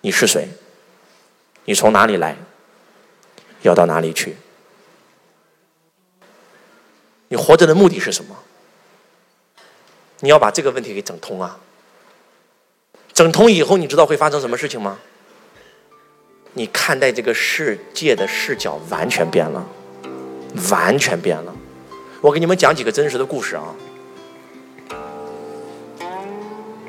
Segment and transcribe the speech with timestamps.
[0.00, 0.48] 你是谁？
[1.64, 2.36] 你从哪里来？
[3.62, 4.36] 要到哪里去？
[7.28, 8.36] 你活着的目的是什么？
[10.20, 11.58] 你要把这个问题给整通啊！
[13.12, 14.98] 整通以后，你知道会发生什么事情吗？
[16.54, 19.64] 你看待这个世界的视角完全变了，
[20.70, 21.54] 完全变了。
[22.20, 23.74] 我给你们讲几个真实的故事啊。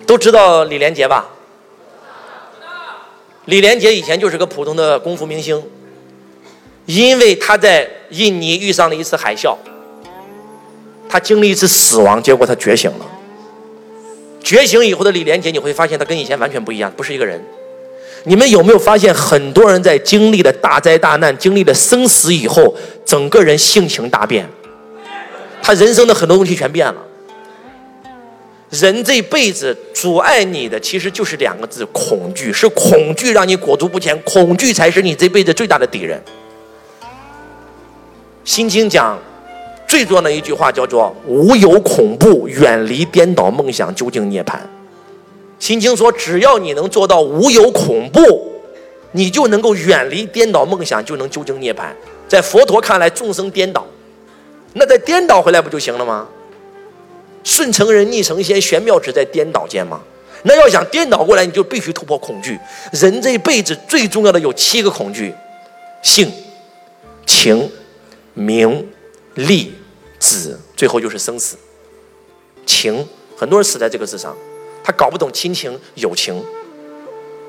[0.07, 1.29] 都知道李连杰吧？
[3.51, 5.61] 李连杰以前就是个普通的功夫明星，
[6.85, 9.53] 因为他在印尼遇上了一次海啸，
[11.09, 13.05] 他经历一次死亡，结果他觉醒了。
[14.41, 17.43] 觉醒以后的李连杰，你会发现他跟以前完全不一样，不是一个人。
[18.23, 22.73] 你们有没有发现，很多人在经历了大灾大难、经历了生死以后，
[23.03, 24.47] 整个人性情大变，
[25.61, 26.95] 他人生的很多东西全变了。
[28.71, 32.53] 人这辈子阻碍你的其实就是两个字：恐惧。
[32.53, 36.21] 是恐惧让你裹足不前，恐惧才是你这辈子最大的敌人。
[38.45, 39.19] 心经讲
[39.85, 44.55] 最重要的一句话叫做“无有恐怖，远离颠倒梦想，究竟涅槃”。
[45.59, 48.53] 心经说，只要你能做到无有恐怖，
[49.11, 51.87] 你就能够远离颠倒梦想，就能究竟涅槃。
[52.29, 53.85] 在佛陀看来，众生颠倒，
[54.73, 56.25] 那再颠倒回来不就行了吗？
[57.43, 60.01] 顺成人，逆成仙，玄妙只在颠倒间吗？
[60.43, 62.59] 那要想颠倒过来，你就必须突破恐惧。
[62.91, 65.33] 人这一辈子最重要的有七个恐惧：
[66.01, 66.31] 性、
[67.27, 67.71] 情、
[68.33, 68.89] 名、
[69.35, 69.73] 利、
[70.17, 71.55] 子，最后就是生死。
[72.65, 74.35] 情，很多人死在这个字上，
[74.83, 76.41] 他搞不懂亲情、友情；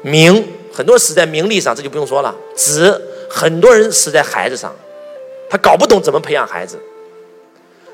[0.03, 4.75] 名，很多人死在名利上，这就不用说了；子，很多人死在孩子上，
[5.49, 6.79] 他搞不懂怎么培养孩子。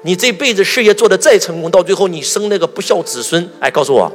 [0.03, 4.11] 你这辈子事业做得再成功，到最后你生那个不孝子孙，哎，告诉我，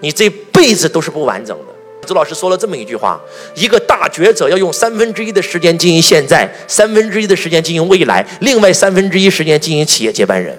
[0.00, 2.06] 你这辈子都是不完整的。
[2.06, 3.20] 周老师说了这么一句话：
[3.54, 10.56] 一个大决策要用三分之一的时间经营现在，三分之一的时间经营未来，另外三分之一时间经营企业接班人。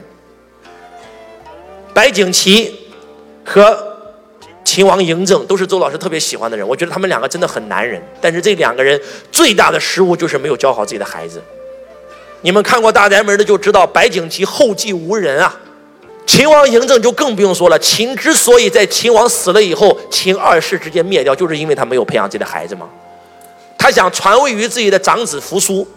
[1.94, 2.74] 白景琦
[3.46, 3.78] 和
[4.64, 8.02] 秦王嬴政都是周老师特别喜欢的人，我觉得他们两个真的很男人。
[8.22, 9.00] 但是这两个人
[9.32, 11.42] 最大的失误就是没有教好自己的孩子。
[12.44, 15.58] 你们看过《大宅门》的就知道，白景琦后继无人啊。
[16.26, 17.80] 秦王嬴政就更不用说了。
[17.80, 22.88] 秦之所以在秦王死了以后，秦二世直接灭掉，就是因为他没有培养自己的孩子吗？
[23.78, 25.88] 他想传位于自己的长子扶苏，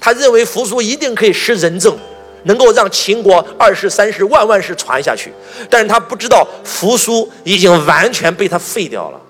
[0.00, 1.96] 他认为扶苏一定可以施仁政，
[2.44, 5.32] 能够让秦国二世、三世、万万世传下去。
[5.68, 9.20] 但是他不知道扶苏已经完全被他废掉了。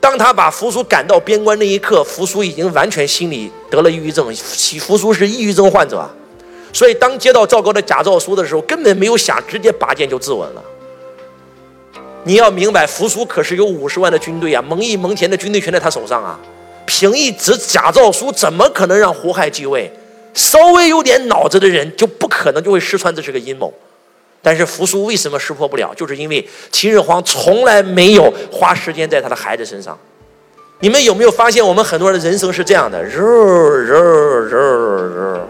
[0.00, 4.34] 当他把扶苏赶到边关那一刻，扶苏已经完全心里得了抑郁症。
[4.80, 6.08] 扶苏是抑郁症患者，
[6.72, 10.62] 所以当接到赵高的假诏书的时候，根本没有想，直接拔剑就自刎了。
[12.24, 16.40] 你要明白，扶苏可是有五十万的军队啊，蒙毅、蒙恬的军队全在他手上啊。
[16.86, 19.92] 凭一纸假诏书，怎么可能让胡亥继位？
[20.32, 23.72] 稍微有点脑子的人，就不可能就会失传这是个阴谋。
[24.42, 25.92] 但是扶苏为什么识破不了？
[25.94, 29.98] 就是因为秦始皇从来没有花时间在他的孩子身上。
[30.80, 35.48] 你们有没有发现，我们很多人的人生是这样的，肉肉肉肉，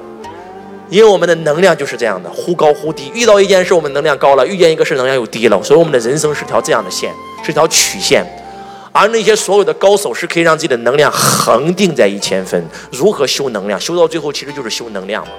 [0.88, 3.12] 因为我们的能量就是这样的，忽高忽低。
[3.14, 5.62] 遇到一件事，我们能量高了；遇见一个事，能量又低了。
[5.62, 7.14] 所以我们的人生是条这样的线，
[7.44, 8.26] 是条曲线。
[8.90, 12.60] 而那些所有的高手是可以让自己的能量恒定在一千分。
[12.90, 13.80] 如何修能量？
[13.80, 15.32] 修到最后其实就是修能量嘛。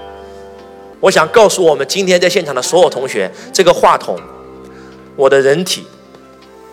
[1.01, 4.16] 我想告诉我们今天在现场的所有同学，这个话筒，
[5.16, 5.84] 我的人体，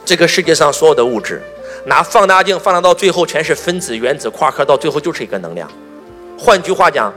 [0.04, 1.42] 这个世界上所有的物质，
[1.86, 5.66] 拿放大镜放大到最后全是分子、原子、夸克，到最后就是一个能量。
[6.38, 7.10] 换句话讲，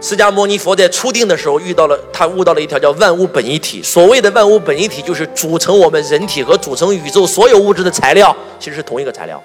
[0.00, 3.80] 释迦牟尼佛在初定的时候遇到了，他悟到了一条叫万物本一体。
[3.80, 9.40] 所谓的万物本一体，就是组成我们人体和组成宇宙所有物质的材料，其实是同一个材料，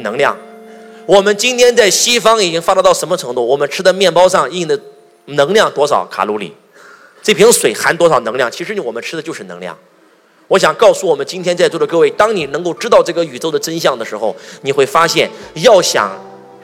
[0.00, 0.36] 能量。
[1.06, 3.42] 我们今天在西方已经发达到什么程度？
[3.46, 4.78] 我们吃的面包上印的。
[5.26, 6.54] 能量多少卡路里？
[7.22, 8.50] 这瓶水含多少能量？
[8.50, 9.76] 其实我们吃的就是能量。
[10.46, 16.12] 我想告诉我们今天在座的各位，当你能够知道这个宇宙的真相的时候，你会发现，要想，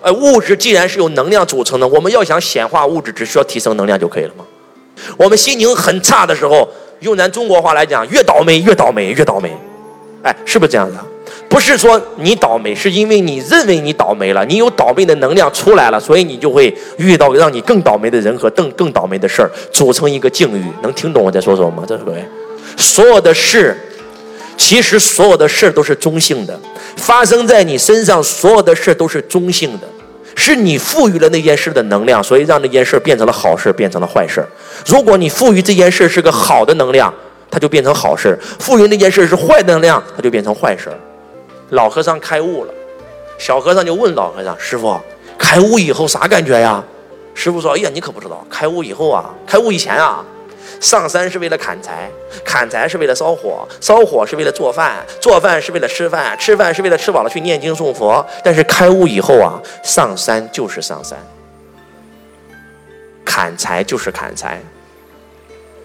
[0.02, 4.44] 呃，物质既然是由能量组成的，我们要想显化物质，只需要提升能量就可以了吗？
[5.16, 6.68] 我们心情很差的时候，
[7.00, 9.50] 用咱中国话来讲，越倒霉越倒霉越倒霉，
[10.22, 11.02] 哎，是不是这样的？
[11.50, 20.64] 不是说你倒霉，是因为你认为你倒霉了，你有倒霉的能量出来了，所以你就会遇到让你更倒霉的人和更更倒霉的事儿，组成一个境遇。
[20.80, 21.82] 能听懂我在说什么吗？
[21.86, 22.24] 这是各位，
[22.76, 23.76] 所有的事，
[24.56, 26.58] 其实所有的事都是中性的，
[26.96, 29.88] 发生在你身上，所有的事都是中性的，
[30.36, 34.46] 是你赋予了那件事的能量，所以让那件事变成了好事，变成了坏事。
[34.86, 37.12] 如果你赋予这件事是个好的能量，
[37.50, 40.88] 它就变成好事；赋予那件事是坏能量，它就变成坏事。
[41.70, 42.74] 老和尚开悟了，
[43.38, 45.00] 小和尚就问老和尚：“师傅，
[45.38, 46.84] 开悟以后啥感觉呀？”
[47.34, 50.24] 师傅说：“哎呀，你可不知道，开悟以后啊，开悟以前啊，
[50.80, 52.10] 上山是为了砍柴，
[52.44, 58.26] 砍柴是为了烧火，烧火是为了做饭，做饭是为了吃饭，吃饭是为了吃饱了去念经诵佛。
[58.42, 61.18] 但是开悟以后啊，上山就是上山，
[63.24, 64.60] 砍柴就是砍柴，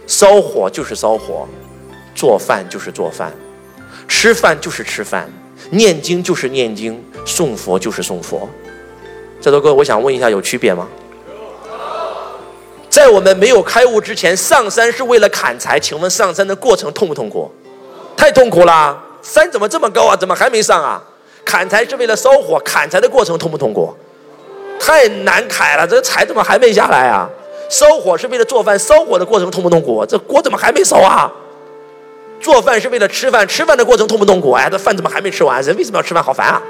[0.08, 1.48] 烧火就是烧火，
[2.16, 3.32] 做饭就是做饭，
[4.08, 5.30] 吃饭就是吃饭，
[5.72, 8.48] 念经就是念经，诵佛就是诵佛。
[9.42, 10.88] 在座各位，我想问一下，有区别吗？”
[12.90, 15.78] 在我们没有开悟之前，上山是为了砍柴。
[15.78, 17.52] 请问上山的过程痛不痛苦？
[18.16, 18.98] 太痛苦了！
[19.22, 20.16] 山怎么这么高啊？
[20.16, 21.04] 怎么还没上啊？
[21.44, 23.94] 砍柴是为了烧火，砍柴的过程痛不痛苦？
[24.80, 27.30] 太难砍了，这柴怎么还没下来啊？
[27.70, 30.06] 烧火是为了做饭，烧火的过程痛不痛苦？
[30.06, 31.30] 这锅怎么还没烧啊？
[32.46, 34.52] 做饭是为了吃饭，吃饭的过程痛不痛苦？
[34.52, 35.60] 哎，这饭怎么还没吃完？
[35.64, 36.24] 人为什么要吃饭？
[36.24, 36.62] 好烦啊！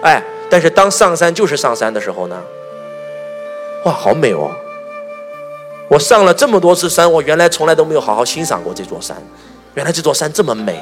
[0.00, 2.42] 哎，但是当上山就是上山的时候呢？
[3.84, 4.50] 哇，好美哦！
[5.88, 9.14] 我上了这么多次山，我原来从来都没有好好欣赏过这座山。
[9.74, 10.80] 原来这座山这么美，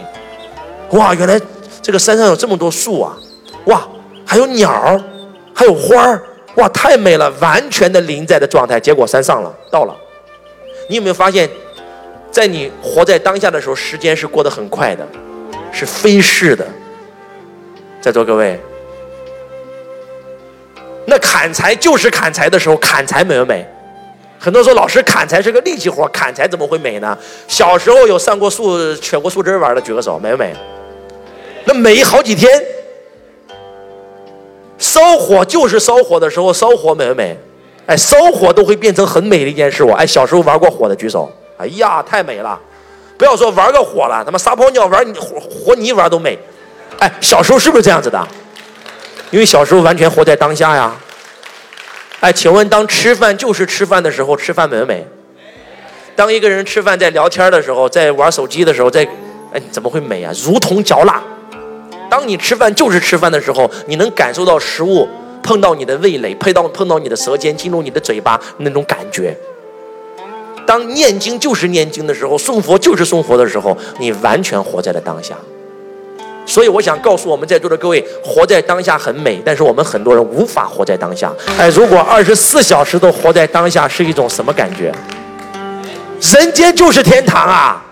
[0.93, 1.13] 哇！
[1.13, 1.41] 原来
[1.83, 3.19] 这个山上有这么多树啊，
[3.65, 3.83] 哇！
[4.25, 5.03] 还有鸟儿，
[5.53, 6.23] 还有花儿，
[6.55, 6.69] 哇！
[6.69, 8.79] 太美了，完全的临在的状态。
[8.79, 9.97] 结果山上了，到了。
[10.89, 11.51] 你有没有发现，
[12.33, 15.07] 在你活在当下的时候，时间是过得很快的，
[15.71, 16.67] 是飞逝的。
[18.01, 18.59] 在座各位，
[21.07, 23.65] 那砍柴就是砍柴的时候，砍柴美不美？
[24.39, 27.17] 很多说老师砍柴是个力气活，砍柴怎么会美呢？
[27.47, 30.53] 小时候有上过树、扯过树枝玩的，举个手，美不美？
[31.67, 32.51] 那美好几天。
[34.79, 37.39] 烧火就是烧火的时候，烧火美不美？
[37.87, 39.85] 哎，烧火都会变成很美的一件事。
[39.85, 41.31] 我哎，小时候玩过火的举手。
[41.63, 42.59] 哎呀，太美了！
[43.17, 46.37] 不要说玩个火了，他妈撒泡尿玩活活泥玩都美。
[46.99, 48.27] 哎，小时候是不是这样子的？
[49.31, 50.93] 因为小时候完全活在当下呀。
[52.19, 55.07] 哎，请问当吃饭就是吃饭的时候，吃饭美不美？
[56.17, 59.07] 当一个人吃饭在聊天的时候，在玩手机的时候，在，
[59.53, 60.33] 哎，怎么会美啊？
[60.45, 61.23] 如同嚼蜡。
[62.11, 65.09] 当你吃饭就是吃饭的时候，你能感受到食物
[65.43, 69.37] 碰到你的味蕾，碰到碰到你的舌尖，进入你的嘴巴那种感觉。
[70.73, 75.37] 当念经就是念经的时候，送佛就是送佛的时候，你完全活在了当下。
[76.47, 81.31] 所以我想告诉我们在座的各位，活在当下很美，但是我们很多人无法活在当下。
[81.59, 84.91] 哎，如果二十四小时都活在当下，是一种什么感觉？
[86.23, 87.85] 人间就是天堂啊！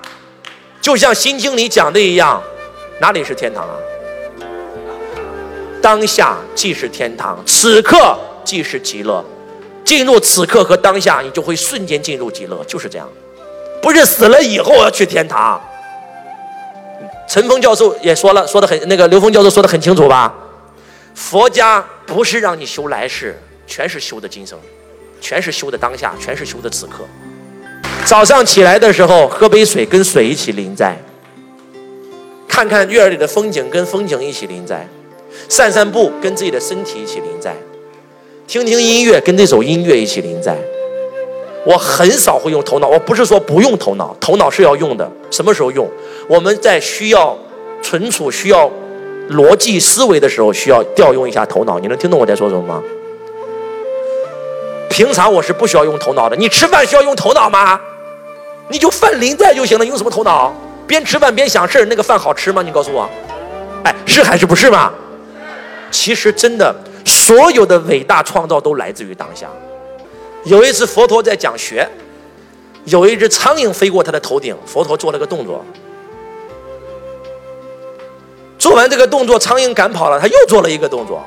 [0.80, 2.42] 就像《心经》里讲的一样，
[2.98, 3.76] 哪里是天堂啊？
[5.82, 9.22] 当下即是天堂，此刻即是极乐。
[9.90, 13.08] 进入此刻和当下，你就会瞬间进入极乐，就是这样。
[13.82, 15.60] 不是死了以后要去天堂。
[17.28, 20.32] 陈峰教授也说了，说的很那个刘峰教授说的很清楚吧？
[21.16, 24.56] 佛家不是让你修来世，全是修的今生，
[25.20, 27.04] 全是修的当下，全是修的此刻。
[28.04, 30.94] 早上起来的时候，喝杯水，跟水一起临在；
[32.46, 34.87] 看看院里的风景，跟风景一起临在；
[35.48, 37.50] 散散步，跟自己的身体一起临在；
[38.50, 40.58] 听听音乐，跟这首音乐一起临在。
[41.64, 45.08] 我很少会用头脑，我不是说不用头脑，头脑是要用的。
[45.31, 45.88] 什么时候用？
[46.26, 47.38] 我们在需要
[47.81, 48.69] 存储、需要
[49.31, 51.79] 逻辑思维的时候，需要调用一下头脑。
[51.79, 52.83] 你能听懂我在说什么吗？
[54.88, 56.35] 平常我是不需要用头脑的。
[56.35, 57.80] 你吃饭需要用头脑吗？
[58.66, 60.52] 你就饭临在就行了，用什么头脑？
[60.88, 62.62] 边吃饭边想事儿，那个饭好吃吗？
[62.62, 63.09] 你告诉我，
[63.85, 64.92] 哎，是还是不是嘛？
[65.92, 66.75] 其实真的，
[67.30, 69.49] 所有的伟大创造都来自于当下。
[70.42, 71.88] 有一次，佛陀在讲学，
[72.87, 75.64] 有一只苍蝇飞过他的头顶，佛陀做了个动作。
[78.58, 81.25] 做完这个动作，苍蝇赶跑了，他又做了一个动作。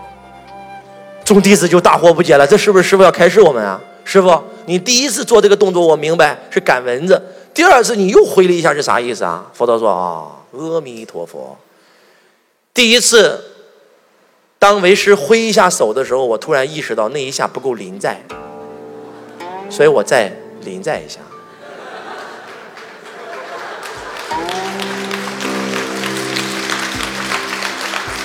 [1.24, 3.80] 众弟子就大惑不解了：这是不是师傅要开示我们啊？
[4.04, 7.16] 师傅，你第一次做这个动作，我明白是赶蚊子；
[7.54, 9.50] 第二次你又挥了一下，是啥意思啊？
[9.54, 11.58] 佛陀说：啊，阿弥陀佛。
[12.74, 13.42] 第一次，
[14.64, 18.18] 当为师挥一下手的时候，我突然意识到那一下不够临在。
[19.70, 20.32] 所以我再
[20.64, 21.20] 临在一下。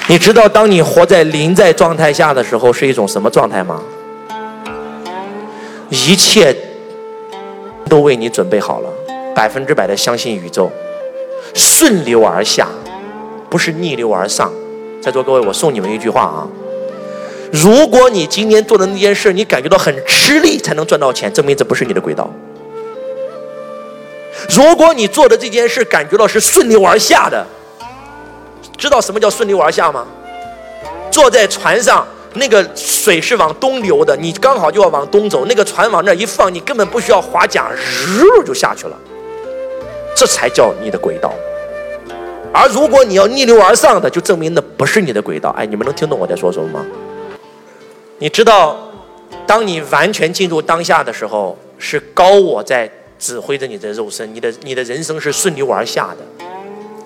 [0.07, 3.83] 你知道，当你活在临在状态下的时候，是一种什么状态吗？
[5.91, 6.57] 一切
[7.89, 8.89] 都为你准备好了，
[9.35, 10.71] 百分之百的相信宇宙，
[11.53, 12.69] 顺流而下，
[13.51, 14.53] 不是逆流而上。
[15.01, 16.47] 在座各位，我送你们一句话啊。
[17.53, 22.29] 如果你今天做的那件事，你感觉到很吃力才能赚到钱，证明这不是你的轨道。
[24.51, 27.47] 如果你做的这件事感觉到是顺流而下的，
[28.77, 30.07] 知道什么叫顺流而下吗？
[31.11, 38.97] 坐在船上，那个水是往东流的，你刚好就要往东走，那个船往那一放，你根本不需要划桨，日就下去了。
[40.15, 41.33] 这才叫你的轨道。
[42.53, 45.51] 而如果你要逆流而上的，就证明那不是你的轨道。
[45.51, 46.87] 哎，你们能听懂我在说什么吗？
[48.19, 48.91] 你知道，
[49.47, 56.47] 当你完全进入当下的时候，是高我在指挥着你的肉身，你的你的人生是顺流而下的，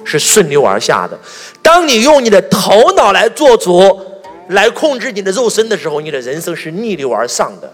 [0.04, 1.18] 是顺流而下的。
[1.60, 4.00] 当你用你的头脑来做主，
[4.48, 7.70] 来控制你的肉身的时候，你的人生是逆流而上的。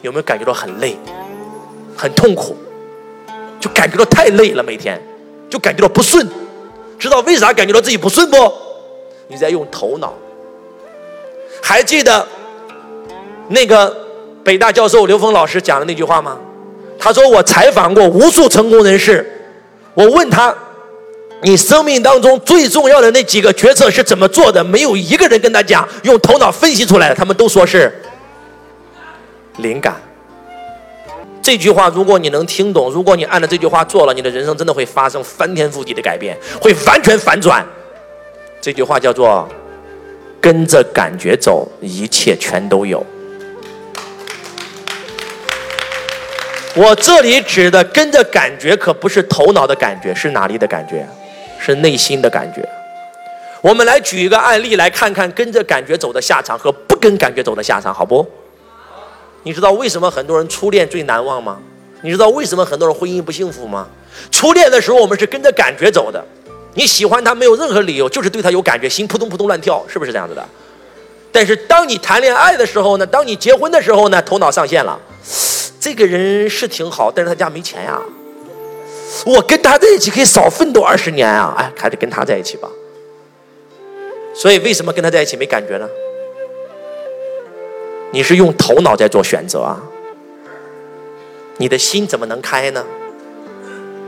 [0.00, 0.96] 有没有感觉到很累，
[1.96, 2.56] 很痛苦？
[3.60, 5.00] 就感觉到太累了，每天
[5.52, 6.26] 就感觉到不顺。
[6.98, 8.50] 知道为啥感觉到自己不顺不？
[9.28, 10.14] 你在用头脑。
[11.60, 12.26] 还记得
[13.48, 13.94] 那个
[14.42, 16.38] 北大教授刘峰老师讲的那句话吗？
[16.98, 19.30] 他说：“我采访过无数成功人士，
[19.92, 20.54] 我问他，
[21.42, 24.64] 你生命当中最重要的那几个决策是怎么做的？
[24.64, 27.92] 没有一个人跟他讲用头脑分析出来的，他们都说是
[29.58, 30.00] 灵感。
[31.42, 37.66] 这句话，如果你能听懂，如果你按照这句话做了，你的人生真的会发生翻天覆地的改变，会完全反转。
[38.60, 39.48] 这句话叫做。”
[40.42, 43.06] 跟着感觉走，一切全都有。
[46.74, 51.06] 我这里指的跟着感觉，可不是头脑的感觉，是哪里的感觉？
[51.60, 52.68] 是内心的感觉。
[53.60, 58.28] 我们来举一个案例，来看看跟着感觉走的下场和不跟感觉走的下场，好不？
[59.42, 61.58] 你知道为什么很多人初恋最难忘吗？
[62.02, 63.86] 你知道为什么很多人婚姻不幸福吗？
[64.30, 66.24] 初恋的时候，我们是跟着感觉走的。
[66.74, 70.44] 你喜欢他没有任何理由，就是对他有感觉，心扑通扑通乱跳，是不是这样子的？
[71.30, 73.06] 但是当你谈恋爱的时候呢？
[73.06, 74.20] 当你结婚的时候呢？
[74.22, 74.98] 头脑上线了，
[75.80, 78.00] 这个人是挺好，但是他家没钱呀。
[79.24, 81.54] 我跟他在一起可以少奋斗二十年啊！
[81.56, 82.68] 哎，还是跟他在一起吧。
[84.34, 85.88] 所以为什么跟他在一起没感觉呢？
[88.12, 89.80] 你是用头脑在做选择啊，
[91.56, 92.84] 你的心怎么能开呢？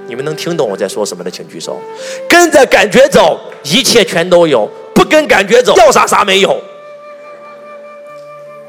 [0.06, 1.80] 你们能听懂我在说什么的，请举手。
[2.28, 6.60] 跟着感觉走，一切全都有；不跟感觉走，要啥啥没有。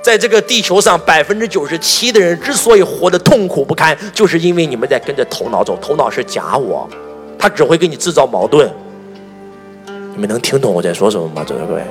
[0.02, 5.78] 在这个地球上，百分之九十七的人之所以活得痛苦不堪，就是因为你们在跟着头脑走。
[5.82, 6.90] 头脑是假我，
[7.38, 8.72] 他只会给你制造矛盾。
[9.86, 11.46] 你们能听懂我在说什么吗？
[11.46, 11.84] 各位，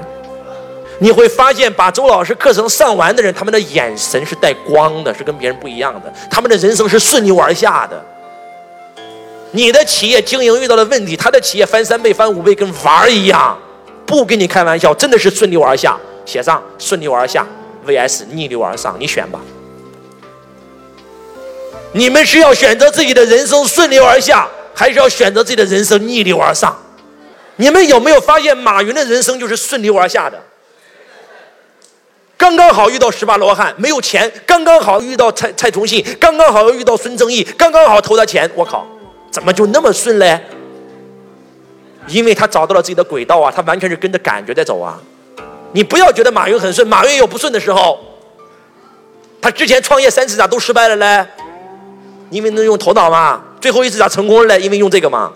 [0.98, 6.12] 你会发现，把周老师课程上完的人，他们的眼神是带光的，是跟别人不一样的。
[6.30, 8.02] 他们的人生是顺流而下的。
[9.50, 13.58] 你的企业经营遇到了问题，他的企业翻三倍、翻五倍，跟玩儿一样，
[14.06, 15.96] 不跟你开玩笑，真的是顺流而下。
[16.24, 17.46] 写上顺流而下
[17.86, 19.38] vs 逆流而上，你选吧。
[21.92, 26.76] 你们是要选择自己的人生顺流而下，还是要选择自己的人生逆流而上？
[27.56, 30.40] 你们有没有发现，马云的人生就是顺流而下的？
[32.44, 38.48] 刚刚好遇到十八罗汉，没有钱；刚刚好遇到蔡蔡崇信，刚刚好又遇到孙正义，刚刚好投他钱。
[38.54, 38.86] 我靠！
[39.30, 40.38] 怎么就那么顺嘞？
[42.06, 45.00] 因为他找到了自己的轨道啊，他完全是跟着感觉在走啊。
[45.72, 47.98] 你不要觉得马云很顺，马云有不顺的时候。
[49.40, 51.26] 他之前创业三次咋都失败了嘞？
[52.28, 53.42] 因为能用头脑嘛。
[53.58, 54.62] 最后一次咋成功了嘞？
[54.62, 55.32] 因为用这个嘛。